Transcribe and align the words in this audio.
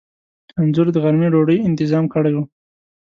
انځور 0.59 0.87
د 0.93 0.97
غرمې 1.03 1.27
ډوډۍ 1.33 1.57
انتظام 1.67 2.05
کړی 2.13 2.33
و. 2.35 2.37